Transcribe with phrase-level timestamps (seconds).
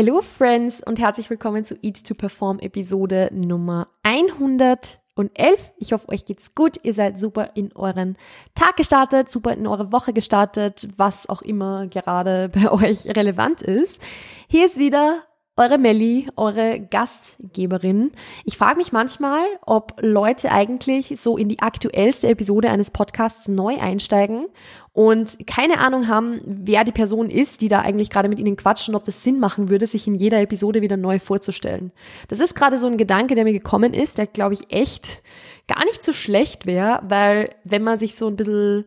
[0.00, 5.72] Hello Friends und herzlich willkommen zu Eat to Perform Episode Nummer 111.
[5.76, 6.76] Ich hoffe, euch geht's gut.
[6.84, 8.16] Ihr seid super in euren
[8.54, 14.00] Tag gestartet, super in eure Woche gestartet, was auch immer gerade bei euch relevant ist.
[14.46, 15.24] Hier ist wieder
[15.58, 18.12] eure Melli, eure Gastgeberin.
[18.44, 23.76] Ich frage mich manchmal, ob Leute eigentlich so in die aktuellste Episode eines Podcasts neu
[23.78, 24.46] einsteigen
[24.92, 28.88] und keine Ahnung haben, wer die Person ist, die da eigentlich gerade mit ihnen quatscht
[28.88, 31.92] und ob das Sinn machen würde, sich in jeder Episode wieder neu vorzustellen.
[32.28, 35.22] Das ist gerade so ein Gedanke, der mir gekommen ist, der glaube ich echt
[35.66, 38.84] gar nicht so schlecht wäre, weil wenn man sich so ein bisschen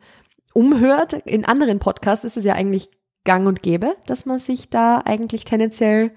[0.53, 2.89] umhört, in anderen Podcasts ist es ja eigentlich
[3.23, 6.11] gang und gäbe, dass man sich da eigentlich tendenziell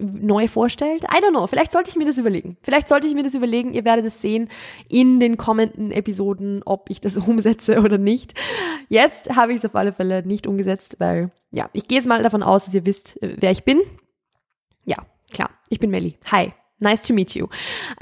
[0.00, 1.04] neu vorstellt.
[1.04, 1.46] I don't know.
[1.46, 2.56] Vielleicht sollte ich mir das überlegen.
[2.62, 3.72] Vielleicht sollte ich mir das überlegen.
[3.72, 4.48] Ihr werdet es sehen
[4.88, 8.34] in den kommenden Episoden, ob ich das umsetze oder nicht.
[8.88, 12.22] Jetzt habe ich es auf alle Fälle nicht umgesetzt, weil, ja, ich gehe jetzt mal
[12.22, 13.80] davon aus, dass ihr wisst, äh, wer ich bin.
[14.84, 14.98] Ja,
[15.30, 15.50] klar.
[15.68, 16.18] Ich bin Melly.
[16.30, 16.52] Hi.
[16.78, 17.46] Nice to meet you.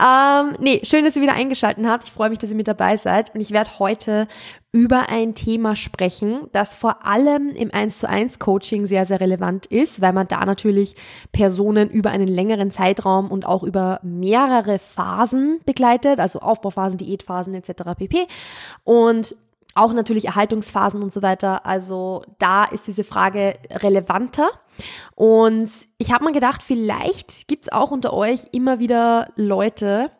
[0.00, 2.04] Ähm, nee, schön, dass ihr wieder eingeschaltet habt.
[2.04, 3.32] Ich freue mich, dass ihr mit dabei seid.
[3.32, 4.26] Und ich werde heute
[4.72, 9.66] über ein Thema sprechen, das vor allem im 1 zu 1 Coaching sehr, sehr relevant
[9.66, 10.96] ist, weil man da natürlich
[11.30, 17.94] Personen über einen längeren Zeitraum und auch über mehrere Phasen begleitet, also Aufbauphasen, Diätphasen etc.
[17.96, 18.26] pp.
[18.82, 19.36] Und
[19.74, 21.66] auch natürlich Erhaltungsphasen und so weiter.
[21.66, 24.48] Also da ist diese Frage relevanter.
[25.14, 30.10] Und ich habe mir gedacht, vielleicht gibt's auch unter euch immer wieder Leute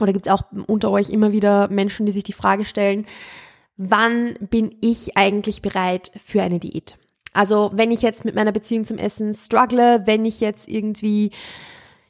[0.00, 3.06] oder gibt's auch unter euch immer wieder Menschen, die sich die Frage stellen,
[3.76, 6.96] wann bin ich eigentlich bereit für eine Diät?
[7.32, 11.30] Also wenn ich jetzt mit meiner Beziehung zum Essen struggle, wenn ich jetzt irgendwie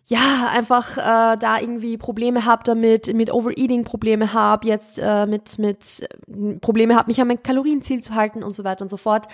[0.08, 5.58] ja, einfach äh, da irgendwie Probleme habe damit, mit Overeating Probleme habe, jetzt äh, mit,
[5.58, 8.96] mit äh, Probleme habe, mich an mein Kalorienziel zu halten und so weiter und so
[8.96, 9.26] fort.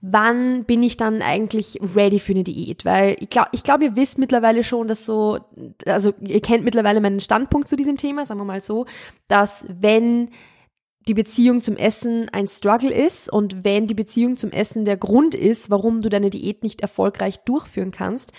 [0.00, 2.84] Wann bin ich dann eigentlich ready für eine Diät?
[2.84, 5.40] Weil ich glaube, ich glaube, ihr wisst mittlerweile schon, dass so,
[5.86, 8.86] also ihr kennt mittlerweile meinen Standpunkt zu diesem Thema, sagen wir mal so,
[9.26, 10.30] dass wenn
[11.08, 15.34] die Beziehung zum Essen ein Struggle ist und wenn die Beziehung zum Essen der Grund
[15.34, 18.32] ist, warum du deine Diät nicht erfolgreich durchführen kannst,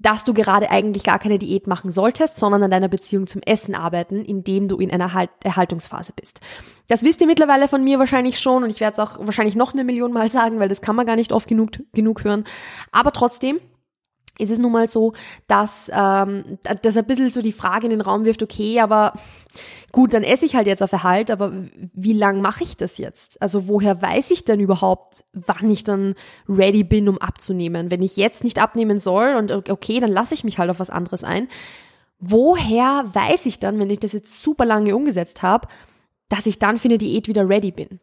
[0.00, 3.74] dass du gerade eigentlich gar keine Diät machen solltest, sondern an deiner Beziehung zum Essen
[3.74, 6.40] arbeiten, indem du in einer halt Erhaltungsphase bist.
[6.88, 9.74] Das wisst ihr mittlerweile von mir wahrscheinlich schon und ich werde es auch wahrscheinlich noch
[9.74, 12.44] eine Million Mal sagen, weil das kann man gar nicht oft genug, genug hören.
[12.90, 13.60] Aber trotzdem,
[14.38, 15.12] ist es nun mal so,
[15.48, 19.12] dass ähm, das ein bisschen so die Frage in den Raum wirft, okay, aber
[19.92, 21.52] gut, dann esse ich halt jetzt auf Erhalt, aber
[21.94, 23.40] wie lang mache ich das jetzt?
[23.42, 26.14] Also woher weiß ich denn überhaupt, wann ich dann
[26.48, 27.90] ready bin, um abzunehmen?
[27.90, 30.90] Wenn ich jetzt nicht abnehmen soll und okay, dann lasse ich mich halt auf was
[30.90, 31.48] anderes ein.
[32.18, 35.68] Woher weiß ich dann, wenn ich das jetzt super lange umgesetzt habe,
[36.28, 38.00] dass ich dann für eine Diät wieder ready bin?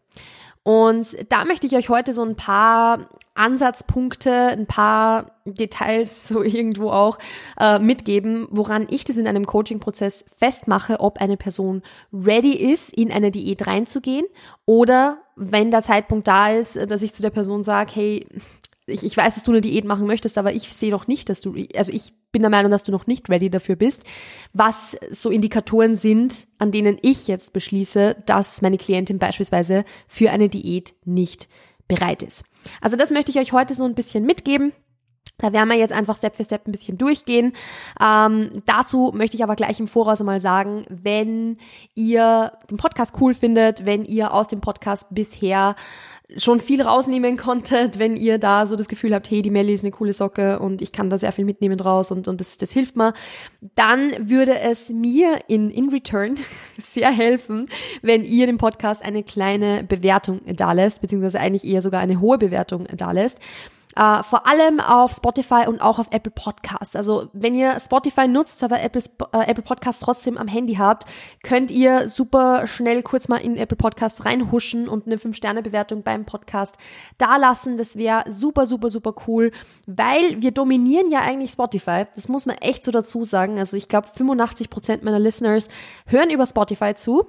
[0.67, 6.89] Und da möchte ich euch heute so ein paar Ansatzpunkte, ein paar Details so irgendwo
[6.89, 7.19] auch
[7.57, 13.13] äh, mitgeben, woran ich das in einem Coaching-Prozess festmache, ob eine Person ready ist, in
[13.13, 14.25] eine Diät reinzugehen
[14.65, 18.27] oder wenn der Zeitpunkt da ist, dass ich zu der Person sage, hey,
[18.87, 21.41] ich, ich weiß, dass du eine Diät machen möchtest, aber ich sehe noch nicht, dass
[21.41, 24.03] du, also ich bin der Meinung, dass du noch nicht ready dafür bist,
[24.53, 30.49] was so Indikatoren sind, an denen ich jetzt beschließe, dass meine Klientin beispielsweise für eine
[30.49, 31.49] Diät nicht
[31.87, 32.43] bereit ist.
[32.81, 34.73] Also das möchte ich euch heute so ein bisschen mitgeben.
[35.39, 37.53] Da werden wir jetzt einfach Step für Step ein bisschen durchgehen.
[38.01, 41.57] Ähm, dazu möchte ich aber gleich im Voraus einmal sagen, wenn
[41.93, 45.75] ihr den Podcast cool findet, wenn ihr aus dem Podcast bisher
[46.35, 49.83] schon viel rausnehmen konntet, wenn ihr da so das Gefühl habt, hey, die Melli ist
[49.83, 52.71] eine coole Socke und ich kann da sehr viel mitnehmen draus und, und das, das
[52.71, 53.13] hilft mir,
[53.75, 56.35] dann würde es mir in, in return
[56.77, 57.69] sehr helfen,
[58.01, 62.39] wenn ihr dem Podcast eine kleine Bewertung da lässt, beziehungsweise eigentlich eher sogar eine hohe
[62.39, 63.11] Bewertung da
[63.97, 66.95] Uh, vor allem auf Spotify und auch auf Apple Podcasts.
[66.95, 71.05] Also wenn ihr Spotify nutzt, aber Apple, äh, Apple Podcasts trotzdem am Handy habt,
[71.41, 76.75] könnt ihr super schnell kurz mal in Apple Podcasts reinhuschen und eine 5-Sterne-Bewertung beim Podcast
[77.17, 77.77] dalassen.
[77.77, 79.51] Das wäre super, super, super cool,
[79.87, 82.05] weil wir dominieren ja eigentlich Spotify.
[82.13, 83.57] Das muss man echt so dazu sagen.
[83.57, 85.69] Also ich glaube, 85 Prozent meiner Listeners
[86.05, 87.25] hören über Spotify zu.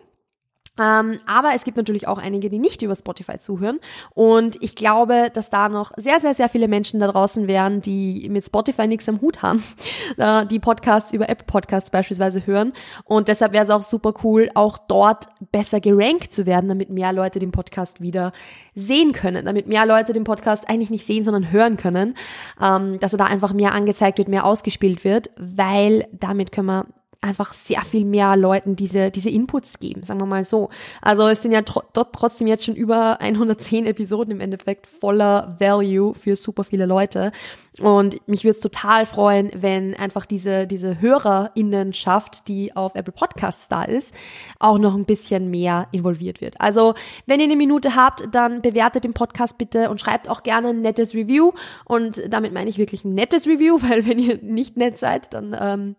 [0.79, 3.81] Ähm, aber es gibt natürlich auch einige, die nicht über Spotify zuhören.
[4.15, 8.29] Und ich glaube, dass da noch sehr, sehr, sehr viele Menschen da draußen wären, die
[8.31, 9.63] mit Spotify nichts am Hut haben,
[10.17, 12.73] äh, die Podcasts über App Podcasts beispielsweise hören.
[13.05, 17.13] Und deshalb wäre es auch super cool, auch dort besser gerankt zu werden, damit mehr
[17.13, 18.33] Leute den Podcast wieder
[18.75, 22.15] sehen können, damit mehr Leute den Podcast eigentlich nicht sehen, sondern hören können,
[22.61, 26.87] ähm, dass er da einfach mehr angezeigt wird, mehr ausgespielt wird, weil damit können wir
[27.21, 30.71] einfach sehr viel mehr Leuten diese, diese Inputs geben, sagen wir mal so.
[31.03, 36.15] Also es sind ja tr trotzdem jetzt schon über 110 Episoden im Endeffekt voller Value
[36.15, 37.33] für super viele Leute.
[37.81, 43.69] Und mich würde es total freuen, wenn einfach diese, diese HörerInnenschaft, die auf Apple Podcasts
[43.69, 44.15] da ist,
[44.59, 46.61] auch noch ein bisschen mehr involviert wird.
[46.61, 46.95] Also,
[47.27, 50.81] wenn ihr eine Minute habt, dann bewertet den Podcast bitte und schreibt auch gerne ein
[50.81, 51.53] nettes Review.
[51.85, 55.57] Und damit meine ich wirklich ein nettes Review, weil wenn ihr nicht nett seid, dann
[55.59, 55.97] ähm,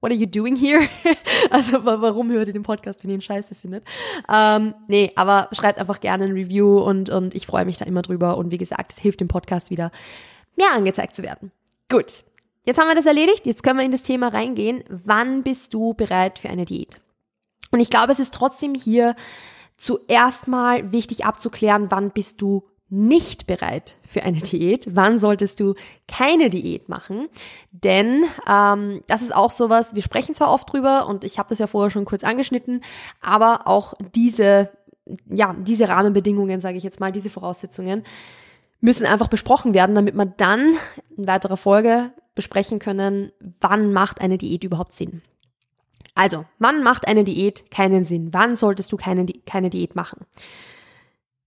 [0.00, 0.88] what are you doing here?
[1.50, 3.84] also warum hört ihr den Podcast, wenn ihr ihn scheiße findet?
[4.32, 8.02] Ähm, nee, aber schreibt einfach gerne ein Review und, und ich freue mich da immer
[8.02, 8.36] drüber.
[8.36, 9.90] Und wie gesagt, es hilft dem Podcast wieder,
[10.56, 11.52] mehr angezeigt zu werden.
[11.88, 12.24] Gut,
[12.64, 13.46] jetzt haben wir das erledigt.
[13.46, 14.84] Jetzt können wir in das Thema reingehen.
[14.88, 17.00] Wann bist du bereit für eine Diät?
[17.70, 19.14] Und ich glaube, es ist trotzdem hier
[19.76, 24.96] zuerst mal wichtig abzuklären, wann bist du nicht bereit für eine Diät?
[24.96, 25.74] Wann solltest du
[26.06, 27.28] keine Diät machen?
[27.70, 31.58] Denn ähm, das ist auch sowas, wir sprechen zwar oft drüber und ich habe das
[31.58, 32.82] ja vorher schon kurz angeschnitten,
[33.20, 34.70] aber auch diese,
[35.28, 38.04] ja, diese Rahmenbedingungen, sage ich jetzt mal, diese Voraussetzungen
[38.80, 40.74] müssen einfach besprochen werden, damit man dann
[41.16, 45.22] in weiterer Folge besprechen können, wann macht eine Diät überhaupt Sinn.
[46.14, 48.32] Also, wann macht eine Diät keinen Sinn?
[48.32, 50.26] Wann solltest du keine, keine Diät machen?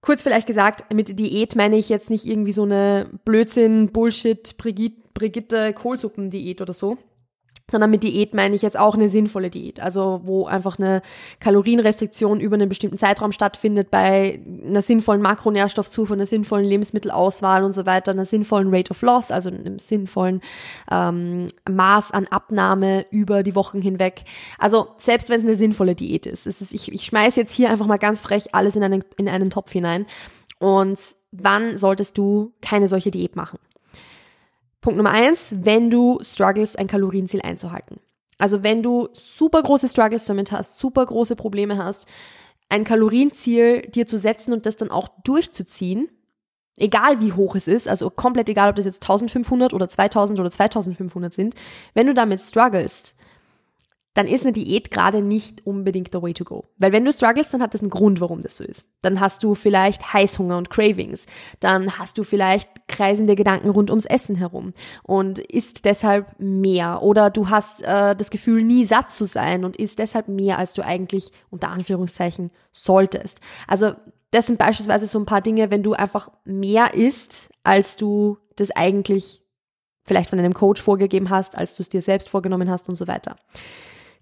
[0.02, 5.74] Kurz vielleicht gesagt, mit Diät meine ich jetzt nicht irgendwie so eine Blödsinn, Bullshit, Brigitte,
[5.74, 6.98] Kohlsuppendiät oder so,
[7.72, 11.02] sondern mit Diät meine ich jetzt auch eine sinnvolle Diät, also wo einfach eine
[11.40, 17.86] Kalorienrestriktion über einen bestimmten Zeitraum stattfindet bei einer sinnvollen Makronährstoffzufuhr, einer sinnvollen Lebensmittelauswahl und so
[17.86, 20.42] weiter, einer sinnvollen Rate of Loss, also einem sinnvollen
[20.92, 24.24] ähm, Maß an Abnahme über die Wochen hinweg.
[24.60, 27.70] Also selbst wenn es eine sinnvolle Diät ist, es ist ich, ich schmeiß jetzt hier
[27.70, 30.06] einfach mal ganz frech alles in einen, in einen Topf hinein
[30.60, 31.00] und
[31.32, 33.58] wann solltest du keine solche Diät machen?
[34.82, 38.00] Punkt Nummer eins, wenn du struggles, ein Kalorienziel einzuhalten.
[38.38, 42.08] Also wenn du super große Struggles damit hast, super große Probleme hast,
[42.70, 46.10] ein Kalorienziel dir zu setzen und das dann auch durchzuziehen,
[46.78, 50.50] egal wie hoch es ist, also komplett egal, ob das jetzt 1500 oder 2000 oder
[50.50, 51.54] 2500 sind,
[51.94, 53.16] wenn du damit strugglest,
[54.14, 56.66] dann ist eine Diät gerade nicht unbedingt the way to go.
[56.78, 58.88] Weil wenn du struggles, dann hat das einen Grund, warum das so ist.
[59.02, 61.26] Dann hast du vielleicht Heißhunger und Cravings.
[61.62, 64.74] Dann hast du vielleicht kreisende Gedanken rund ums Essen herum
[65.04, 67.02] und isst deshalb mehr.
[67.02, 70.74] Oder du hast äh, das Gefühl, nie satt zu sein und isst deshalb mehr, als
[70.74, 73.40] du eigentlich unter Anführungszeichen solltest.
[73.68, 73.94] Also
[74.32, 78.72] das sind beispielsweise so ein paar Dinge, wenn du einfach mehr isst, als du das
[78.72, 79.42] eigentlich
[80.04, 83.08] vielleicht von einem Coach vorgegeben hast, als du es dir selbst vorgenommen hast und so
[83.08, 83.36] weiter.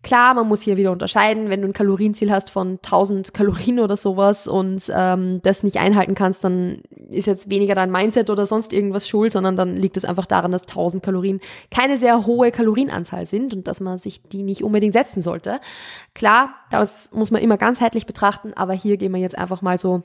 [0.02, 3.98] Klar, man muss hier wieder unterscheiden, wenn du ein Kalorienziel hast von 1000 Kalorien oder
[3.98, 8.72] sowas und ähm, das nicht einhalten kannst, dann ist jetzt weniger dein Mindset oder sonst
[8.72, 13.26] irgendwas schuld, sondern dann liegt es einfach daran, dass 1000 Kalorien keine sehr hohe Kalorienanzahl
[13.26, 15.60] sind und dass man sich die nicht unbedingt setzen sollte.
[16.16, 20.04] Klar, das muss man immer ganzheitlich betrachten, aber hier gehen wir jetzt einfach mal so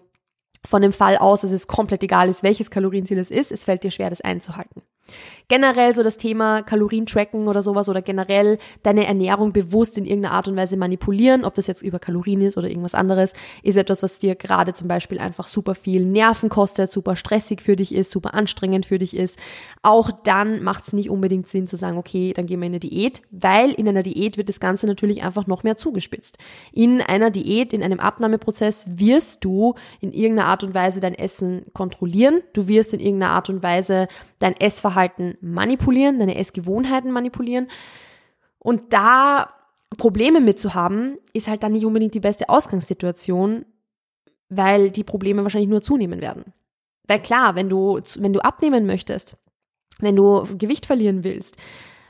[0.67, 3.85] von dem Fall aus, dass es komplett egal ist, welches Kalorienziel es ist, es fällt
[3.85, 4.83] dir schwer, das einzuhalten.
[5.49, 10.35] Generell so das Thema Kalorien tracken oder sowas oder generell deine Ernährung bewusst in irgendeiner
[10.35, 14.03] Art und Weise manipulieren, ob das jetzt über Kalorien ist oder irgendwas anderes, ist etwas,
[14.03, 18.11] was dir gerade zum Beispiel einfach super viel Nerven kostet, super stressig für dich ist,
[18.11, 19.39] super anstrengend für dich ist.
[19.83, 22.81] Auch dann macht es nicht unbedingt Sinn zu sagen, okay, dann gehen wir in eine
[22.81, 26.39] Diät, weil in einer Diät wird das Ganze natürlich einfach noch mehr zugespitzt.
[26.73, 31.67] In einer Diät, in einem Abnahmeprozess wirst du in irgendeiner Art und Weise dein Essen
[31.75, 37.69] kontrollieren, du wirst in irgendeiner Art und Weise dein Essverhalten manipulieren, deine Essgewohnheiten manipulieren.
[38.59, 39.51] Und da
[39.97, 43.65] Probleme mitzuhaben, ist halt dann nicht unbedingt die beste Ausgangssituation,
[44.49, 46.53] weil die Probleme wahrscheinlich nur zunehmen werden.
[47.07, 49.37] Weil klar, wenn du, wenn du abnehmen möchtest,
[49.99, 51.57] wenn du Gewicht verlieren willst,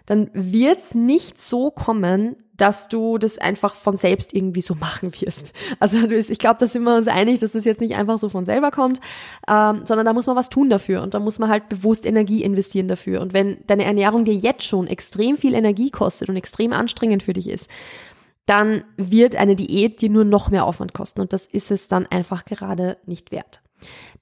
[0.07, 5.13] dann wird es nicht so kommen, dass du das einfach von selbst irgendwie so machen
[5.21, 5.53] wirst.
[5.81, 8.45] Also ich glaube, da sind wir uns einig, dass das jetzt nicht einfach so von
[8.45, 9.01] selber kommt,
[9.49, 12.43] ähm, sondern da muss man was tun dafür und da muss man halt bewusst Energie
[12.43, 13.21] investieren dafür.
[13.21, 17.33] Und wenn deine Ernährung dir jetzt schon extrem viel Energie kostet und extrem anstrengend für
[17.33, 17.69] dich ist,
[18.47, 22.07] dann wird eine Diät dir nur noch mehr Aufwand kosten und das ist es dann
[22.07, 23.63] einfach gerade nicht wert.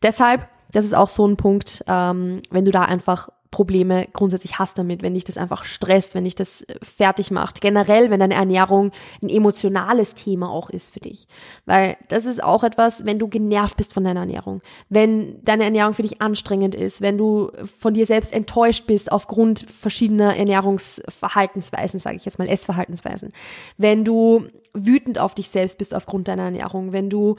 [0.02, 4.78] Deshalb, das ist auch so ein Punkt, ähm, wenn du da einfach Probleme grundsätzlich hast
[4.78, 7.60] damit, wenn dich das einfach stresst, wenn dich das äh, fertig macht.
[7.60, 8.90] Generell, wenn deine Ernährung
[9.22, 11.28] ein emotionales Thema auch ist für dich.
[11.66, 15.92] Weil das ist auch etwas, wenn du genervt bist von deiner Ernährung, wenn deine Ernährung
[15.92, 22.16] für dich anstrengend ist, wenn du von dir selbst enttäuscht bist aufgrund verschiedener Ernährungsverhaltensweisen, sage
[22.16, 23.28] ich jetzt mal Essverhaltensweisen,
[23.76, 27.36] wenn du wütend auf dich selbst bist aufgrund deiner Ernährung, wenn du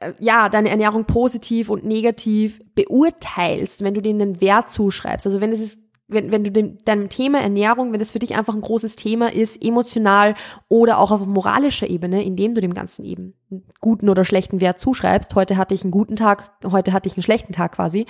[0.00, 5.26] äh, ja deine Ernährung positiv und negativ beurteilst, wenn du denen einen Wert zuschreibst.
[5.26, 5.78] Also wenn es ist
[6.12, 9.32] wenn, wenn du dem, deinem Thema Ernährung, wenn das für dich einfach ein großes Thema
[9.32, 10.34] ist, emotional
[10.68, 14.80] oder auch auf moralischer Ebene, indem du dem Ganzen eben einen guten oder schlechten Wert
[14.80, 15.36] zuschreibst.
[15.36, 18.06] Heute hatte ich einen guten Tag, heute hatte ich einen schlechten Tag quasi.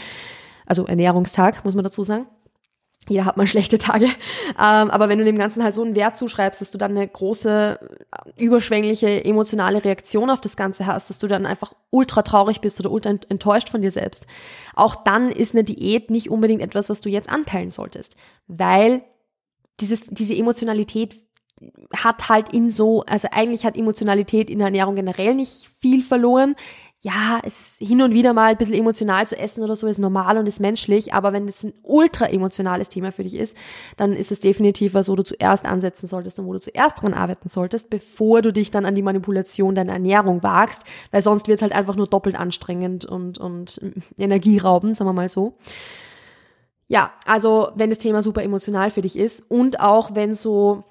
[0.64, 2.26] Also Ernährungstag, muss man dazu sagen
[3.10, 4.06] jeder hat mal schlechte Tage.
[4.06, 7.06] Ähm, aber wenn du dem Ganzen halt so einen Wert zuschreibst, dass du dann eine
[7.06, 7.78] große,
[8.36, 12.92] überschwängliche emotionale Reaktion auf das Ganze hast, dass du dann einfach ultra traurig bist oder
[12.92, 14.28] ultra enttäuscht von dir selbst,
[14.76, 18.14] auch dann ist eine Diät nicht unbedingt etwas, was du jetzt anpeilen solltest.
[18.46, 19.02] Weil
[19.80, 21.16] dieses, diese Emotionalität
[21.94, 26.54] hat halt in so, also eigentlich hat Emotionalität in der Ernährung generell nicht viel verloren
[27.02, 30.36] ja, es hin und wieder mal ein bisschen emotional zu essen oder so ist normal
[30.36, 33.56] und ist menschlich, aber wenn es ein ultra emotionales Thema für dich ist,
[33.96, 37.14] dann ist es definitiv was, wo du zuerst ansetzen solltest und wo du zuerst dran
[37.14, 41.56] arbeiten solltest, bevor du dich dann an die Manipulation deiner Ernährung wagst, weil sonst wird
[41.56, 43.80] es halt einfach nur doppelt anstrengend und, und
[44.18, 45.54] energieraubend, sagen wir mal so.
[46.86, 50.84] Ja, also wenn das Thema super emotional für dich ist und auch wenn so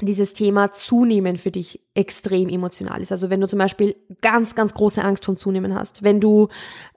[0.00, 3.10] dieses Thema Zunehmen für dich extrem emotional ist.
[3.10, 6.48] Also wenn du zum Beispiel ganz, ganz große Angst vom Zunehmen hast, wenn du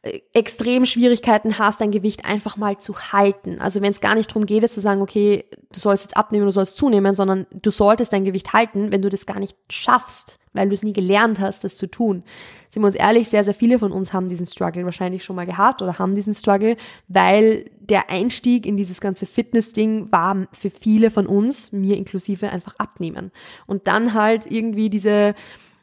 [0.04, 3.60] äh, extrem Schwierigkeiten hast, dein Gewicht einfach mal zu halten.
[3.60, 6.52] Also wenn es gar nicht darum geht, zu sagen, okay, du sollst jetzt abnehmen, du
[6.52, 10.68] sollst zunehmen, sondern du solltest dein Gewicht halten, wenn du das gar nicht schaffst, weil
[10.68, 12.24] du es nie gelernt hast, das zu tun.
[12.70, 15.46] Sind wir uns ehrlich, sehr, sehr viele von uns haben diesen Struggle wahrscheinlich schon mal
[15.46, 16.78] gehabt oder haben diesen Struggle,
[17.08, 22.76] weil der Einstieg in dieses ganze Fitness-Ding war für viele von uns, mir inklusive, einfach
[22.78, 23.32] abnehmen.
[23.68, 25.36] Und dann halt irgendwie diese,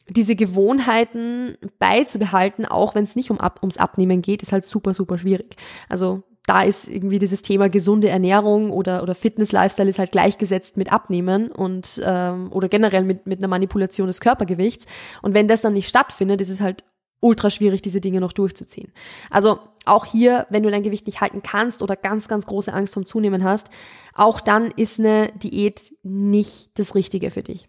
[0.09, 5.19] diese Gewohnheiten beizubehalten, auch wenn es nicht um ums Abnehmen geht, ist halt super, super
[5.19, 5.57] schwierig.
[5.89, 10.91] Also da ist irgendwie dieses Thema gesunde Ernährung oder, oder Fitness-Lifestyle ist halt gleichgesetzt mit
[10.91, 14.87] Abnehmen und ähm, oder generell mit, mit einer Manipulation des Körpergewichts.
[15.21, 16.85] Und wenn das dann nicht stattfindet, ist es halt
[17.21, 18.93] ultra schwierig, diese Dinge noch durchzuziehen.
[19.31, 22.95] Also auch hier, wenn du dein Gewicht nicht halten kannst oder ganz, ganz große Angst
[22.95, 23.69] vom Zunehmen hast,
[24.15, 27.69] auch dann ist eine Diät nicht das Richtige für dich.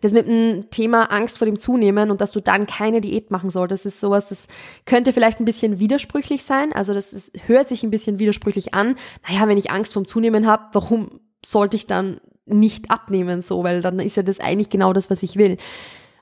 [0.00, 3.50] Das mit dem Thema Angst vor dem Zunehmen und dass du dann keine Diät machen
[3.50, 4.46] solltest, ist sowas, das
[4.86, 6.72] könnte vielleicht ein bisschen widersprüchlich sein.
[6.72, 8.96] Also das ist, hört sich ein bisschen widersprüchlich an.
[9.28, 13.62] Naja, wenn ich Angst vom Zunehmen habe, warum sollte ich dann nicht abnehmen so?
[13.62, 15.58] Weil dann ist ja das eigentlich genau das, was ich will.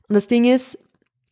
[0.09, 0.79] Und das Ding ist,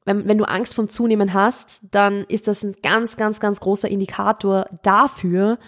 [0.06, 3.88] wenn, wenn du Angst vom Zunehmen hast, dann ist das ein ganz, ganz, ganz großer
[3.88, 5.58] Indikator dafür,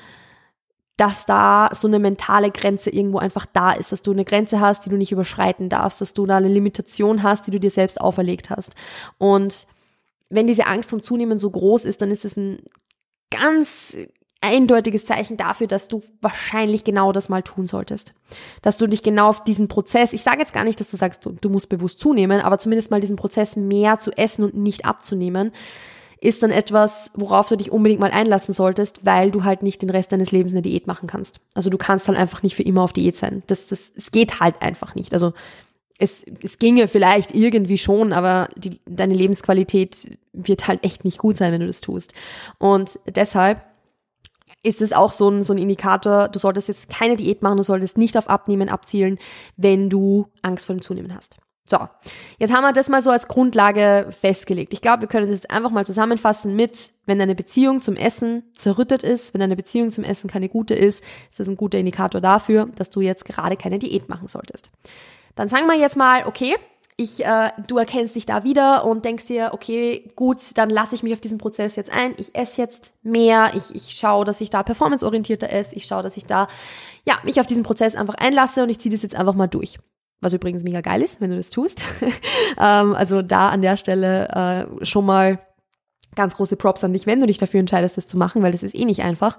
[0.97, 4.85] dass da so eine mentale Grenze irgendwo einfach da ist, dass du eine Grenze hast,
[4.85, 8.01] die du nicht überschreiten darfst, dass du da eine Limitation hast, die du dir selbst
[8.01, 8.75] auferlegt hast.
[9.19, 9.67] Und
[10.31, 12.63] wenn diese Angst vom Zunehmen so groß ist, dann ist es ein
[13.31, 13.97] ganz
[14.41, 18.15] eindeutiges Zeichen dafür, dass du wahrscheinlich genau das mal tun solltest.
[18.63, 21.25] Dass du dich genau auf diesen Prozess, ich sage jetzt gar nicht, dass du sagst,
[21.27, 24.85] du, du musst bewusst zunehmen, aber zumindest mal diesen Prozess mehr zu essen und nicht
[24.85, 25.53] abzunehmen,
[26.21, 29.91] ist dann etwas, worauf du dich unbedingt mal einlassen solltest, weil du halt nicht den
[29.91, 31.41] Rest deines Lebens eine Diät machen kannst.
[31.55, 33.43] Also du kannst halt einfach nicht für immer auf Diät sein.
[33.47, 35.13] Das, das, es geht halt einfach nicht.
[35.13, 35.33] Also
[35.99, 41.37] es, es ginge vielleicht irgendwie schon, aber die, deine Lebensqualität wird halt echt nicht gut
[41.37, 42.15] sein, wenn du das tust.
[42.59, 43.63] Und deshalb
[44.63, 47.63] ist es auch so ein, so ein Indikator, du solltest jetzt keine Diät machen, du
[47.63, 49.19] solltest nicht auf Abnehmen abzielen,
[49.57, 51.37] wenn du Angst vor dem Zunehmen hast.
[51.69, 51.79] So,
[52.39, 54.73] jetzt haben wir das mal so als Grundlage festgelegt.
[54.73, 58.43] Ich glaube, wir können das jetzt einfach mal zusammenfassen mit, wenn deine Beziehung zum Essen
[58.57, 62.23] zerrüttet ist, wenn deine Beziehung zum Essen keine gute ist, ist das ein guter Indikator
[62.23, 64.71] dafür, dass du jetzt gerade keine Diät machen solltest.
[65.35, 66.57] Dann sagen wir jetzt mal, okay,
[67.01, 71.05] ich, äh, du erkennst dich da wieder und denkst dir, okay, gut, dann lasse ich
[71.05, 72.13] mich auf diesen Prozess jetzt ein.
[72.19, 73.53] Ich esse jetzt mehr.
[73.55, 75.77] Ich, ich schaue, dass ich da performanceorientierter esse.
[75.77, 76.49] Ich schaue, dass ich da
[77.07, 79.79] ja mich auf diesen Prozess einfach einlasse und ich ziehe das jetzt einfach mal durch
[80.21, 81.83] was übrigens mega geil ist, wenn du das tust.
[82.61, 85.39] ähm, also da an der Stelle äh, schon mal
[86.17, 88.65] ganz große Props an dich, wenn du dich dafür entscheidest, das zu machen, weil das
[88.65, 89.39] ist eh nicht einfach.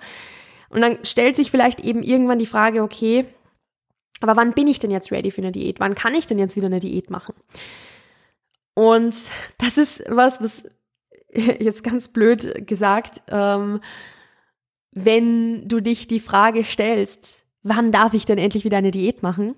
[0.70, 3.25] Und dann stellt sich vielleicht eben irgendwann die Frage, okay,
[4.22, 5.80] aber wann bin ich denn jetzt ready für eine Diät?
[5.80, 7.36] Wann kann ich denn jetzt wieder eine Diät machen?
[8.74, 9.16] Und
[9.58, 10.64] das ist was, was
[11.34, 13.82] jetzt ganz blöd gesagt, ähm,
[14.92, 19.56] wenn du dich die Frage stellst, wann darf ich denn endlich wieder eine Diät machen?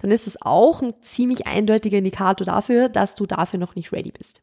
[0.00, 4.12] dann ist es auch ein ziemlich eindeutiger Indikator dafür, dass du dafür noch nicht ready
[4.12, 4.42] bist.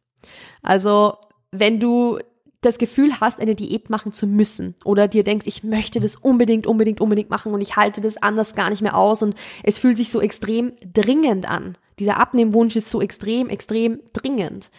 [0.62, 1.16] Also,
[1.52, 2.18] wenn du
[2.62, 6.66] das Gefühl hast, eine Diät machen zu müssen oder dir denkst, ich möchte das unbedingt,
[6.66, 9.96] unbedingt, unbedingt machen und ich halte das anders gar nicht mehr aus und es fühlt
[9.96, 11.76] sich so extrem dringend an.
[11.98, 14.70] Dieser Abnehmwunsch ist so extrem, extrem dringend.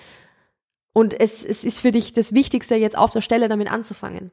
[0.94, 4.32] Und es, es ist für dich das Wichtigste, jetzt auf der Stelle damit anzufangen.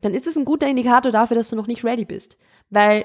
[0.00, 2.36] Dann ist es ein guter Indikator dafür, dass du noch nicht ready bist.
[2.70, 3.04] Weil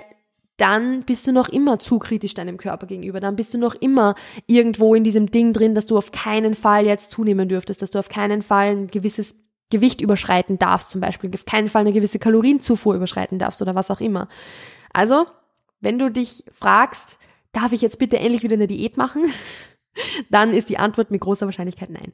[0.57, 3.19] dann bist du noch immer zu kritisch deinem Körper gegenüber.
[3.19, 4.15] Dann bist du noch immer
[4.48, 8.00] irgendwo in diesem Ding drin, dass du auf keinen Fall jetzt zunehmen dürftest, dass du
[8.00, 9.36] auf keinen Fall ein gewisses
[9.69, 13.91] Gewicht überschreiten darfst, zum Beispiel auf keinen Fall eine gewisse Kalorienzufuhr überschreiten darfst oder was
[13.91, 14.29] auch immer.
[14.93, 15.25] Also,
[15.81, 17.19] wenn du dich fragst,
[17.51, 19.25] darf ich jetzt bitte endlich wieder eine Diät machen?
[20.29, 22.13] Dann ist die Antwort mit großer Wahrscheinlichkeit nein.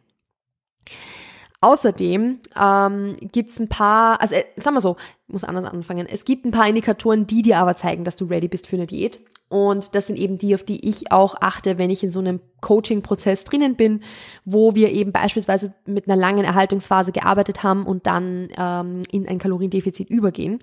[1.62, 6.08] Außerdem ähm, gibt es ein paar, also äh, sagen wir so, ich muss anders anfangen.
[6.08, 8.86] Es gibt ein paar Indikatoren, die dir aber zeigen, dass du ready bist für eine
[8.86, 9.22] Diät.
[9.54, 12.42] Und das sind eben die, auf die ich auch achte, wenn ich in so einem
[12.62, 14.02] Coaching-Prozess drinnen bin,
[14.46, 19.38] wo wir eben beispielsweise mit einer langen Erhaltungsphase gearbeitet haben und dann ähm, in ein
[19.38, 20.58] Kaloriendefizit übergehen.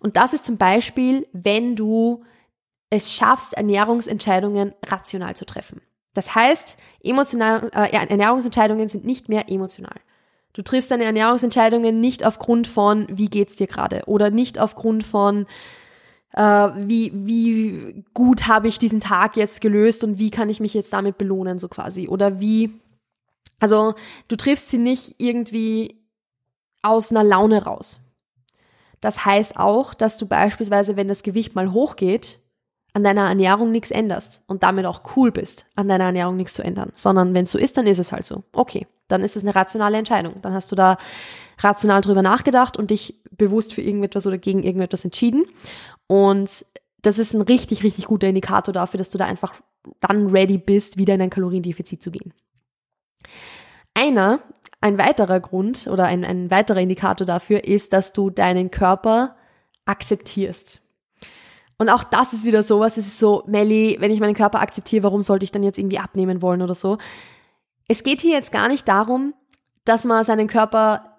[0.00, 2.22] Und das ist zum Beispiel, wenn du
[2.90, 5.80] es schaffst, Ernährungsentscheidungen rational zu treffen.
[6.12, 9.96] Das heißt, emotional, äh, Ernährungsentscheidungen sind nicht mehr emotional.
[10.52, 15.46] Du triffst deine Ernährungsentscheidungen nicht aufgrund von, wie geht's dir gerade oder nicht aufgrund von,
[16.34, 20.74] äh, wie, wie gut habe ich diesen Tag jetzt gelöst und wie kann ich mich
[20.74, 22.08] jetzt damit belohnen, so quasi.
[22.08, 22.80] Oder wie,
[23.60, 23.94] also
[24.28, 26.00] du triffst sie nicht irgendwie
[26.82, 28.00] aus einer Laune raus.
[29.00, 32.40] Das heißt auch, dass du beispielsweise, wenn das Gewicht mal hochgeht,
[32.94, 36.62] an deiner Ernährung nichts änderst und damit auch cool bist, an deiner Ernährung nichts zu
[36.62, 38.44] ändern, sondern wenn es so ist, dann ist es halt so.
[38.52, 40.40] Okay, dann ist es eine rationale Entscheidung.
[40.42, 40.96] Dann hast du da
[41.58, 45.44] rational drüber nachgedacht und dich bewusst für irgendetwas oder gegen irgendetwas entschieden.
[46.06, 46.64] Und
[47.02, 49.54] das ist ein richtig, richtig guter Indikator dafür, dass du da einfach
[50.00, 52.32] dann ready bist, wieder in ein Kaloriendefizit zu gehen.
[53.92, 54.40] Einer,
[54.80, 59.36] ein weiterer Grund oder ein, ein weiterer Indikator dafür ist, dass du deinen Körper
[59.84, 60.80] akzeptierst.
[61.78, 65.02] Und auch das ist wieder sowas, es ist so, Melly, wenn ich meinen Körper akzeptiere,
[65.02, 66.98] warum sollte ich dann jetzt irgendwie abnehmen wollen oder so?
[67.88, 69.34] Es geht hier jetzt gar nicht darum,
[69.84, 71.16] dass man seinen Körper,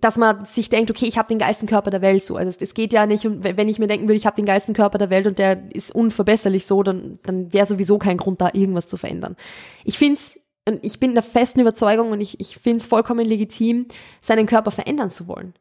[0.00, 2.36] dass man sich denkt, okay, ich habe den geilsten Körper der Welt so.
[2.36, 4.74] Also es geht ja nicht, um, wenn ich mir denken würde, ich habe den geilsten
[4.74, 8.50] Körper der Welt und der ist unverbesserlich so, dann, dann wäre sowieso kein Grund da,
[8.52, 9.36] irgendwas zu verändern.
[9.84, 13.86] Ich find's und ich bin der festen Überzeugung und ich, ich finde es vollkommen legitim,
[14.22, 15.54] seinen Körper verändern zu wollen.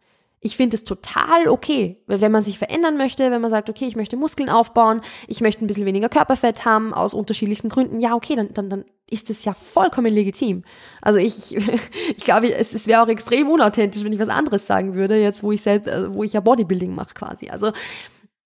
[0.43, 3.95] Ich finde es total okay, wenn man sich verändern möchte, wenn man sagt, okay, ich
[3.95, 7.99] möchte Muskeln aufbauen, ich möchte ein bisschen weniger Körperfett haben, aus unterschiedlichsten Gründen.
[7.99, 10.63] Ja, okay, dann, dann, dann ist es ja vollkommen legitim.
[11.01, 11.55] Also ich,
[12.17, 15.43] ich glaube, es, es wäre auch extrem unauthentisch, wenn ich was anderes sagen würde, jetzt
[15.43, 17.49] wo ich selbst, äh, wo ich ja Bodybuilding mache quasi.
[17.49, 17.71] Also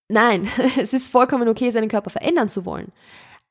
[0.07, 0.47] nein,
[0.79, 2.91] es ist vollkommen okay, seinen Körper verändern zu wollen.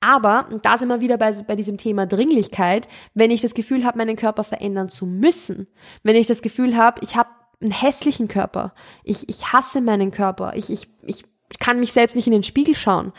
[0.00, 3.98] Aber, da sind wir wieder bei, bei diesem Thema Dringlichkeit, wenn ich das Gefühl habe,
[3.98, 5.66] meinen Körper verändern zu müssen,
[6.02, 7.30] wenn ich das Gefühl habe, ich habe
[7.60, 8.74] einen hässlichen Körper.
[9.02, 10.54] Ich, ich hasse meinen Körper.
[10.56, 11.24] Ich, ich, ich
[11.58, 13.12] kann mich selbst nicht in den Spiegel schauen.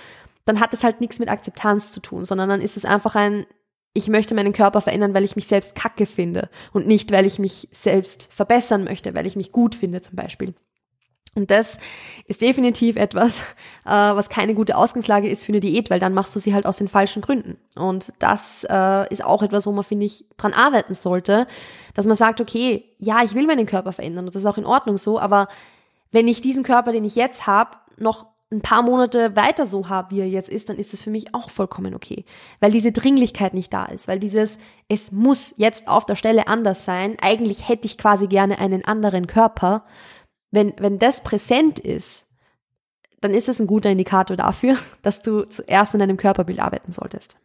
[0.46, 3.46] Dann hat es halt nichts mit Akzeptanz zu tun, sondern dann ist es einfach ein,
[3.94, 7.40] ich möchte meinen Körper verändern, weil ich mich selbst kacke finde und nicht, weil ich
[7.40, 10.54] mich selbst verbessern möchte, weil ich mich gut finde zum Beispiel.
[11.36, 11.78] Und das
[12.26, 13.40] ist definitiv etwas,
[13.86, 16.66] äh, was keine gute Ausgangslage ist für eine Diät, weil dann machst du sie halt
[16.66, 17.58] aus den falschen Gründen.
[17.76, 21.48] Und das äh, ist auch etwas, wo man, finde ich, dran arbeiten sollte,
[21.94, 24.66] dass man sagt, okay, ja, ich will meinen Körper verändern und das ist auch in
[24.66, 25.48] Ordnung so, aber
[26.12, 30.12] wenn ich diesen Körper, den ich jetzt habe, noch ein paar Monate weiter so habe,
[30.12, 32.24] wie er jetzt ist, dann ist es für mich auch vollkommen okay.
[32.62, 36.86] Weil diese Dringlichkeit nicht da ist, weil dieses, es muss jetzt auf der Stelle anders
[36.86, 39.84] sein, eigentlich hätte ich quasi gerne einen anderen Körper,
[40.52, 42.26] wenn, wenn das präsent ist,
[43.22, 47.38] dann ist es ein guter Indikator dafür, dass du zuerst an deinem Körperbild arbeiten solltest.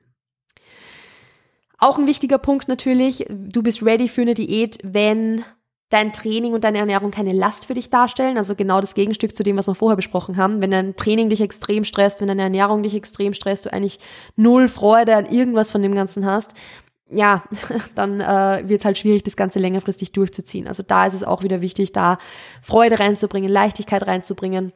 [1.78, 5.44] Auch ein wichtiger Punkt natürlich, du bist ready für eine Diät, wenn
[5.92, 8.38] dein Training und deine Ernährung keine Last für dich darstellen.
[8.38, 10.62] Also genau das Gegenstück zu dem, was wir vorher besprochen haben.
[10.62, 13.98] Wenn dein Training dich extrem stresst, wenn deine Ernährung dich extrem stresst, du eigentlich
[14.36, 16.54] null Freude an irgendwas von dem Ganzen hast,
[17.12, 17.44] ja,
[17.94, 20.66] dann äh, wird es halt schwierig, das Ganze längerfristig durchzuziehen.
[20.66, 22.18] Also da ist es auch wieder wichtig, da
[22.62, 24.72] Freude reinzubringen, Leichtigkeit reinzubringen,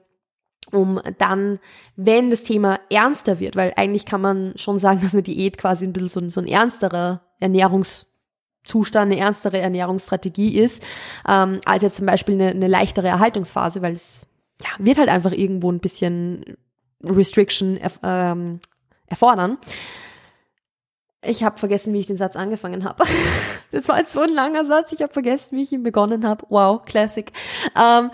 [0.73, 1.59] um dann,
[1.97, 5.87] wenn das Thema ernster wird, weil eigentlich kann man schon sagen, dass eine Diät quasi
[5.87, 10.83] ein bisschen so, so ein ernsterer Ernährungszustand, eine ernstere Ernährungsstrategie ist,
[11.27, 14.27] ähm, als jetzt zum Beispiel eine, eine leichtere Erhaltungsphase, weil es
[14.63, 16.57] ja, wird halt einfach irgendwo ein bisschen
[17.05, 18.59] Restriction erf ähm,
[19.09, 19.59] erfordern.
[21.27, 23.05] Ich habe vergessen, wie ich den Satz angefangen habe.
[23.73, 24.93] das war jetzt so ein langer Satz.
[24.93, 26.47] Ich habe vergessen, wie ich ihn begonnen habe.
[26.49, 27.31] Wow, Classic.
[27.77, 28.11] Ähm,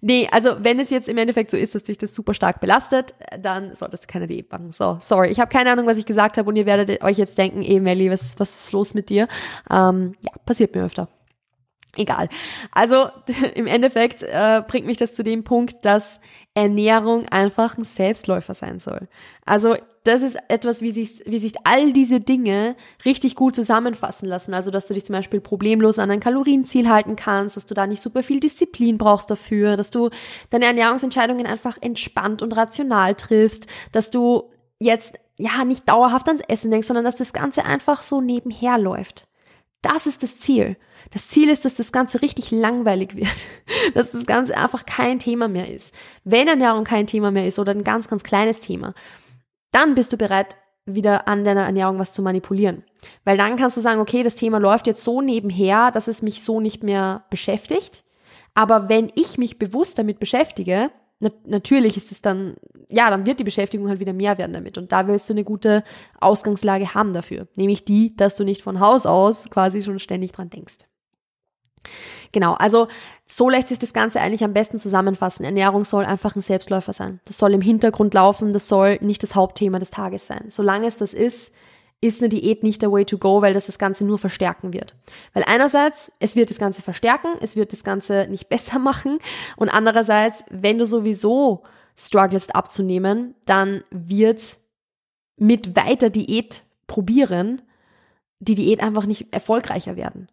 [0.00, 3.14] nee, also wenn es jetzt im Endeffekt so ist, dass dich das super stark belastet,
[3.40, 4.72] dann solltest du keine Diät machen.
[4.72, 5.28] So, sorry.
[5.30, 7.80] Ich habe keine Ahnung, was ich gesagt habe und ihr werdet euch jetzt denken, eh
[7.80, 9.28] Melly, was, was ist los mit dir?
[9.70, 11.08] Ähm, ja, passiert mir öfter.
[11.96, 12.28] Egal.
[12.72, 13.08] Also
[13.54, 16.20] im Endeffekt äh, bringt mich das zu dem Punkt, dass
[16.54, 19.08] Ernährung einfach ein Selbstläufer sein soll.
[19.44, 19.76] Also
[20.06, 24.54] das ist etwas, wie sich, wie sich all diese Dinge richtig gut zusammenfassen lassen.
[24.54, 27.86] Also, dass du dich zum Beispiel problemlos an ein Kalorienziel halten kannst, dass du da
[27.86, 30.10] nicht super viel Disziplin brauchst dafür, dass du
[30.50, 36.70] deine Ernährungsentscheidungen einfach entspannt und rational triffst, dass du jetzt, ja, nicht dauerhaft ans Essen
[36.70, 39.26] denkst, sondern dass das Ganze einfach so nebenher läuft.
[39.82, 40.76] Das ist das Ziel.
[41.10, 43.46] Das Ziel ist, dass das Ganze richtig langweilig wird,
[43.94, 45.94] dass das Ganze einfach kein Thema mehr ist.
[46.24, 48.94] Wenn Ernährung kein Thema mehr ist oder ein ganz, ganz kleines Thema,
[49.70, 52.84] dann bist du bereit, wieder an deiner Ernährung was zu manipulieren.
[53.24, 56.42] Weil dann kannst du sagen, okay, das Thema läuft jetzt so nebenher, dass es mich
[56.42, 58.04] so nicht mehr beschäftigt.
[58.54, 62.56] Aber wenn ich mich bewusst damit beschäftige, na natürlich ist es dann,
[62.88, 64.78] ja, dann wird die Beschäftigung halt wieder mehr werden damit.
[64.78, 65.82] Und da willst du eine gute
[66.20, 67.48] Ausgangslage haben dafür.
[67.56, 70.78] Nämlich die, dass du nicht von Haus aus quasi schon ständig dran denkst.
[72.32, 72.88] Genau, also
[73.28, 75.44] so lässt sich das Ganze eigentlich am besten zusammenfassen.
[75.44, 77.20] Ernährung soll einfach ein Selbstläufer sein.
[77.24, 80.44] Das soll im Hintergrund laufen, das soll nicht das Hauptthema des Tages sein.
[80.48, 81.52] Solange es das ist,
[82.00, 84.94] ist eine Diät nicht der Way to go, weil das das Ganze nur verstärken wird.
[85.32, 89.18] Weil einerseits, es wird das Ganze verstärken, es wird das Ganze nicht besser machen
[89.56, 91.62] und andererseits, wenn du sowieso
[91.98, 94.58] strugglest abzunehmen, dann wird
[95.36, 97.62] mit weiter Diät probieren
[98.38, 100.28] die Diät einfach nicht erfolgreicher werden.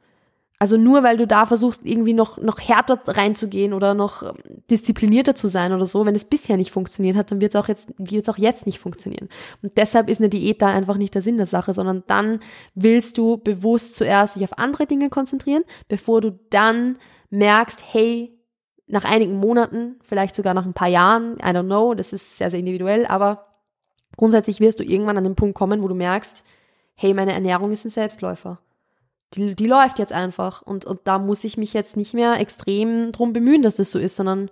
[0.60, 4.36] Also nur weil du da versuchst, irgendwie noch, noch härter reinzugehen oder noch ähm,
[4.70, 7.68] disziplinierter zu sein oder so, wenn es bisher nicht funktioniert hat, dann wird es auch
[7.68, 9.28] jetzt, wird es auch jetzt nicht funktionieren.
[9.62, 12.39] Und deshalb ist eine Diät da einfach nicht der Sinn der Sache, sondern dann
[12.76, 16.98] willst du bewusst zuerst dich auf andere Dinge konzentrieren, bevor du dann
[17.30, 18.38] merkst, hey,
[18.88, 22.52] nach einigen Monaten, vielleicht sogar nach ein paar Jahren, I don't know, das ist sehr,
[22.52, 23.48] sehr individuell, aber
[24.18, 26.44] grundsätzlich wirst du irgendwann an den Punkt kommen, wo du merkst,
[26.96, 28.60] hey, meine Ernährung ist ein Selbstläufer
[29.34, 30.62] die, die läuft jetzt einfach.
[30.62, 34.00] Und, und da muss ich mich jetzt nicht mehr extrem drum bemühen, dass das so
[34.00, 34.50] ist, sondern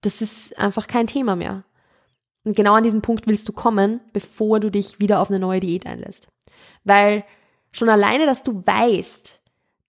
[0.00, 1.64] das ist einfach kein Thema mehr.
[2.44, 5.60] Und genau an diesen Punkt willst du kommen, bevor du dich wieder auf eine neue
[5.60, 6.28] Diät einlässt.
[6.84, 7.24] Weil
[7.70, 9.40] schon alleine, dass du weißt,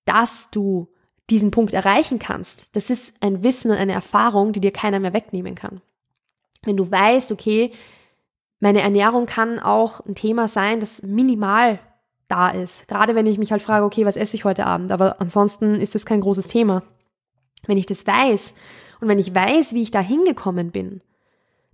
[0.06, 0.88] dass du
[1.30, 5.14] diesen Punkt erreichen kannst, das ist ein Wissen und eine Erfahrung, die dir keiner mehr
[5.14, 5.82] wegnehmen kann.
[6.64, 7.72] Wenn du weißt, okay,
[8.60, 11.80] meine Ernährung kann auch ein Thema sein, das minimal
[12.28, 12.88] da ist.
[12.88, 14.92] Gerade wenn ich mich halt frage, okay, was esse ich heute Abend?
[14.92, 16.84] Aber ansonsten ist das kein großes Thema.
[17.68, 18.54] Wenn ich das weiß
[19.02, 21.02] und wenn ich weiß, wie ich da hingekommen bin,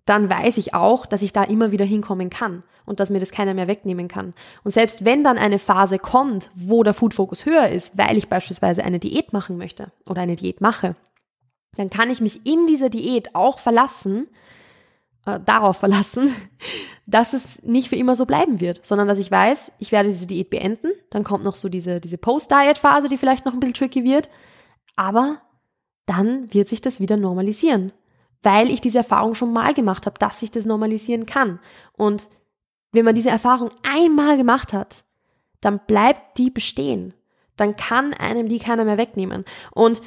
[0.06, 3.30] dann weiß ich auch, dass ich da immer wieder hinkommen kann und dass mir das
[3.30, 4.34] keiner mehr wegnehmen kann.
[4.64, 8.28] Und selbst wenn dann eine Phase kommt, wo der Food Focus höher ist, weil ich
[8.28, 10.96] beispielsweise eine Diät machen möchte oder eine Diät mache,
[11.78, 14.28] dann kann ich mich in dieser Diät auch verlassen,
[15.26, 16.34] äh, darauf verlassen,
[17.06, 20.28] dass es nicht für immer so bleiben wird, sondern dass ich weiß, ich werde diese
[20.28, 20.92] Diät beenden.
[21.10, 24.30] Dann kommt noch so diese, diese Post-Diet-Phase, die vielleicht noch ein bisschen tricky wird.
[24.96, 25.42] Aber
[26.06, 27.92] dann wird sich das wieder normalisieren,
[28.44, 31.60] weil ich diese Erfahrung schon mal gemacht habe, dass sich das normalisieren kann.
[31.94, 32.28] Und
[32.92, 35.04] wenn man diese Erfahrung einmal gemacht hat,
[35.62, 37.14] dann bleibt die bestehen.
[37.58, 39.46] Dann kann einem die keiner mehr wegnehmen.
[39.72, 40.02] Und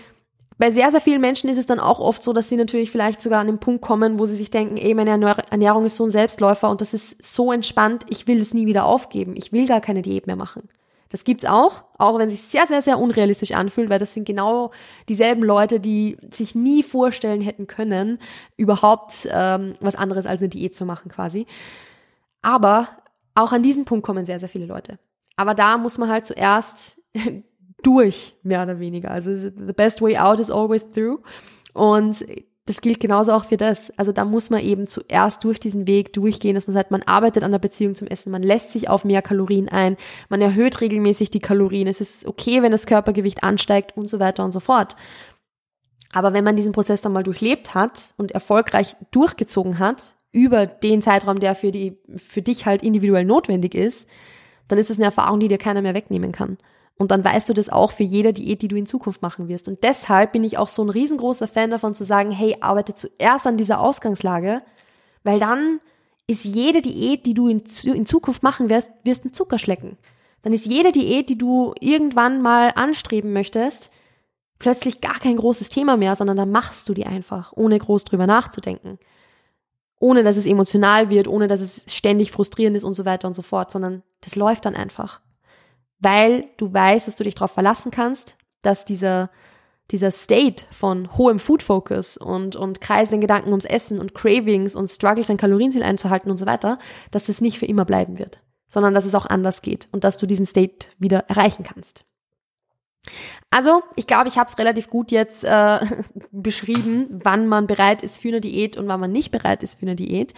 [0.62, 3.20] bei sehr, sehr vielen Menschen ist es dann auch oft so, dass sie natürlich vielleicht
[3.20, 5.10] sogar an den Punkt kommen, wo sie sich denken, ey, meine
[5.50, 8.84] Ernährung ist so ein Selbstläufer und das ist so entspannt, ich will es nie wieder
[8.84, 9.34] aufgeben.
[9.34, 10.68] Ich will gar keine Diät mehr machen.
[11.08, 14.24] Das gibt's auch, auch wenn es sich sehr, sehr, sehr unrealistisch anfühlt, weil das sind
[14.24, 14.70] genau
[15.08, 18.20] dieselben Leute, die sich nie vorstellen hätten können,
[18.56, 21.48] überhaupt ähm, was anderes als eine Diät zu machen quasi.
[22.40, 22.86] Aber
[23.34, 25.00] auch an diesen Punkt kommen sehr, sehr viele Leute.
[25.34, 27.00] Aber da muss man halt zuerst
[27.82, 29.10] durch, mehr oder weniger.
[29.10, 31.20] Also the best way out is always through.
[31.74, 32.24] Und
[32.66, 33.96] das gilt genauso auch für das.
[33.98, 37.42] Also da muss man eben zuerst durch diesen Weg durchgehen, dass man sagt, man arbeitet
[37.42, 39.96] an der Beziehung zum Essen, man lässt sich auf mehr Kalorien ein,
[40.28, 44.44] man erhöht regelmäßig die Kalorien, es ist okay, wenn das Körpergewicht ansteigt und so weiter
[44.44, 44.96] und so fort.
[46.12, 51.02] Aber wenn man diesen Prozess dann mal durchlebt hat und erfolgreich durchgezogen hat, über den
[51.02, 54.08] Zeitraum, der für die, für dich halt individuell notwendig ist,
[54.68, 56.58] dann ist es eine Erfahrung, die dir keiner mehr wegnehmen kann.
[56.98, 59.68] Und dann weißt du das auch für jede Diät, die du in Zukunft machen wirst.
[59.68, 63.46] Und deshalb bin ich auch so ein riesengroßer Fan davon zu sagen, hey, arbeite zuerst
[63.46, 64.62] an dieser Ausgangslage,
[65.24, 65.80] weil dann
[66.26, 69.98] ist jede Diät, die du in, in Zukunft machen wirst, wirst ein Zucker schlecken.
[70.42, 73.90] Dann ist jede Diät, die du irgendwann mal anstreben möchtest,
[74.58, 78.26] plötzlich gar kein großes Thema mehr, sondern dann machst du die einfach, ohne groß drüber
[78.26, 78.98] nachzudenken.
[79.98, 83.34] Ohne dass es emotional wird, ohne dass es ständig frustrierend ist und so weiter und
[83.34, 85.20] so fort, sondern das läuft dann einfach
[86.02, 89.30] weil du weißt, dass du dich darauf verlassen kannst, dass dieser,
[89.90, 94.88] dieser State von hohem Food Focus und, und kreisenden Gedanken ums Essen und Cravings und
[94.88, 96.78] Struggles, ein Kalorienziel einzuhalten und so weiter,
[97.10, 100.16] dass das nicht für immer bleiben wird, sondern dass es auch anders geht und dass
[100.16, 102.04] du diesen State wieder erreichen kannst.
[103.50, 105.80] Also, ich glaube, ich habe es relativ gut jetzt äh,
[106.30, 109.86] beschrieben, wann man bereit ist für eine Diät und wann man nicht bereit ist für
[109.86, 110.34] eine Diät.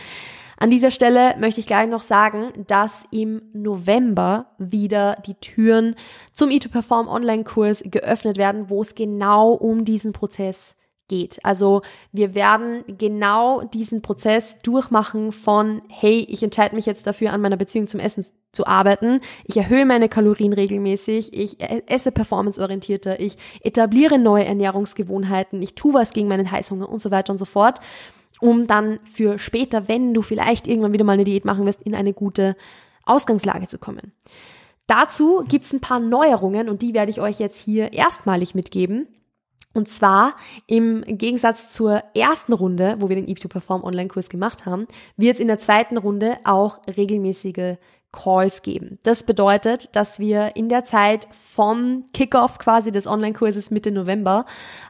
[0.57, 5.97] An dieser Stelle möchte ich gleich noch sagen, dass im November wieder die Türen
[6.33, 10.77] zum E2Perform Online-Kurs geöffnet werden, wo es genau um diesen Prozess
[11.09, 11.39] geht.
[11.45, 17.41] Also wir werden genau diesen Prozess durchmachen von, hey, ich entscheide mich jetzt dafür, an
[17.41, 19.21] meiner Beziehung zum Essen zu arbeiten.
[19.45, 21.35] Ich erhöhe meine Kalorien regelmäßig.
[21.35, 23.21] Ich e-, esse performanceorientierter.
[23.21, 25.61] Ich etabliere neue Ernährungsgewohnheiten.
[25.61, 27.81] Ich tue was gegen meinen Heißhunger und so weiter und so fort,
[28.41, 31.95] um dann für später, wenn du vielleicht irgendwann wieder mal eine Diät machen wirst, in
[31.95, 32.57] eine gute
[33.05, 34.13] Ausgangslage zu kommen.
[34.87, 39.09] Dazu gibt's ein paar Neuerungen und die werde ich euch jetzt hier erstmalig mitgeben.
[39.75, 44.67] Und zwar im Gegensatz zur ersten Runde, wo wir den Eat to Perform Online-Kurs gemacht
[44.67, 47.77] haben, wird es in der zweiten Runde auch regelmäßige
[48.13, 48.99] Calls geben.
[49.03, 54.47] Das bedeutet, dass wir in der Zeit vom Kickoff quasi des Online-Kurses Mitte November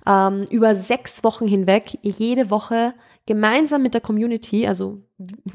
[0.06, 2.92] ähm, über sechs Wochen hinweg jede Woche
[3.26, 5.00] gemeinsam mit der Community, also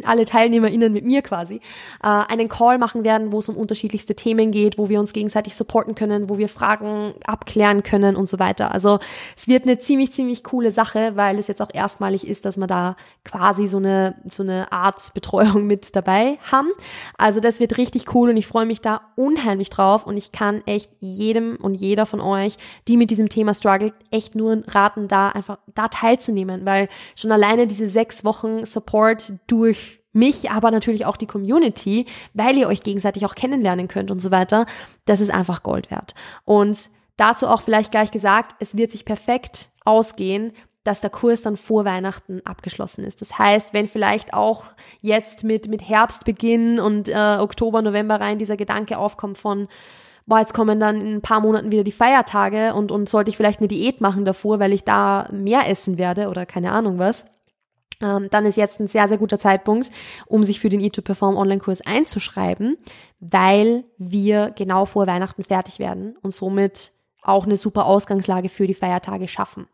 [0.04, 1.60] alle TeilnehmerInnen mit mir quasi, äh,
[2.02, 5.96] einen Call machen werden, wo es um unterschiedlichste Themen geht, wo wir uns gegenseitig supporten
[5.96, 8.72] können, wo wir Fragen abklären können und so weiter.
[8.72, 9.00] Also
[9.36, 12.68] es wird eine ziemlich, ziemlich coole Sache, weil es jetzt auch erstmalig ist, dass wir
[12.68, 12.96] da
[13.26, 16.70] quasi so eine, so eine Art Betreuung mit dabei haben.
[17.18, 20.62] Also das wird richtig cool und ich freue mich da unheimlich drauf und ich kann
[20.68, 22.56] echt jedem und jeder von euch,
[22.88, 27.68] die mit diesem Thema struggelt, echt nur raten, da einfach da teilzunehmen, weil schon alleine
[27.68, 33.26] diese sechs Wochen Support durch mich, aber natürlich auch die Community, weil ihr euch gegenseitig
[33.26, 34.66] auch kennenlernen könnt und so weiter,
[35.06, 36.16] das ist einfach Gold wert.
[36.46, 36.78] Und
[37.18, 40.52] dazu auch vielleicht gleich gesagt, es wird sich perfekt ausgehen,
[40.84, 43.22] dass der Kurs dann vor Weihnachten abgeschlossen ist.
[43.22, 44.64] Das heißt, wenn vielleicht auch
[45.02, 49.68] jetzt mit, mit Herbstbeginn und äh, Oktober, November rein dieser Gedanke aufkommt von,
[50.26, 53.38] boah, jetzt kommen dann in ein paar Monaten wieder die Feiertage und, und sollte ich
[53.38, 57.26] vielleicht eine Diät machen davor, weil ich da mehr essen werde oder keine Ahnung was,
[58.02, 59.92] ähm, dann ist jetzt ein sehr, sehr guter Zeitpunkt,
[60.26, 62.78] um sich für den Eat to Perform Online-Kurs einzuschreiben,
[63.20, 68.74] weil wir genau vor Weihnachten fertig werden und somit auch eine super Ausgangslage für die
[68.74, 69.68] Feiertage schaffen.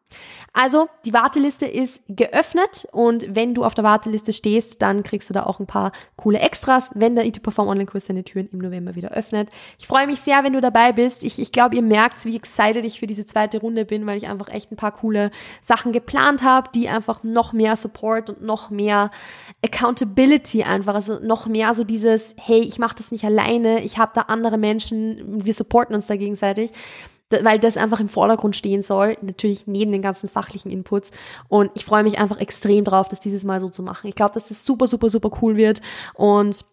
[0.53, 5.33] Also, die Warteliste ist geöffnet und wenn du auf der Warteliste stehst, dann kriegst du
[5.33, 8.59] da auch ein paar coole Extras, wenn der Eat to Perform Online-Kurs seine Türen im
[8.59, 9.49] November wieder öffnet.
[9.77, 11.23] Ich freue mich sehr, wenn du dabei bist.
[11.23, 14.27] Ich, ich glaube, ihr merkt, wie excited ich für diese zweite Runde bin, weil ich
[14.27, 15.29] einfach echt ein paar coole
[15.61, 19.11] Sachen geplant habe, die einfach noch mehr Support und noch mehr
[19.63, 24.13] Accountability einfach, also noch mehr so dieses, hey, ich mache das nicht alleine, ich habe
[24.15, 26.71] da andere Menschen, wir supporten uns da gegenseitig
[27.43, 31.11] weil das einfach im Vordergrund stehen soll, natürlich neben den ganzen fachlichen Inputs.
[31.47, 34.07] Und ich freue mich einfach extrem drauf, das dieses Mal so zu machen.
[34.07, 35.81] Ich glaube, dass das super, super, super cool wird
[36.13, 36.65] und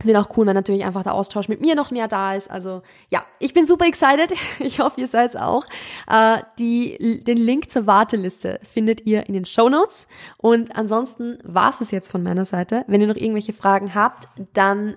[0.00, 2.50] es wird auch cool, wenn natürlich einfach der Austausch mit mir noch mehr da ist.
[2.50, 4.32] Also ja, ich bin super excited.
[4.60, 5.64] Ich hoffe, ihr seid auch.
[6.08, 10.06] Äh, die, den Link zur Warteliste findet ihr in den Show Notes.
[10.38, 12.84] Und ansonsten war es es jetzt von meiner Seite.
[12.86, 14.96] Wenn ihr noch irgendwelche Fragen habt, dann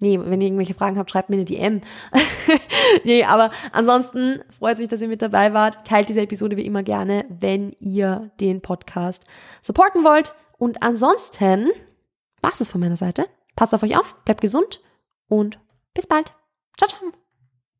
[0.00, 1.82] Nee, wenn ihr irgendwelche Fragen habt, schreibt mir eine DM.
[3.04, 5.86] nee, aber ansonsten freut mich, dass ihr mit dabei wart.
[5.86, 9.24] Teilt diese Episode wie immer gerne, wenn ihr den Podcast
[9.62, 10.32] supporten wollt.
[10.56, 11.70] Und ansonsten
[12.40, 13.26] war's es von meiner Seite.
[13.56, 14.80] Passt auf euch auf, bleibt gesund
[15.28, 15.58] und
[15.92, 16.32] bis bald.
[16.78, 17.19] Ciao, ciao.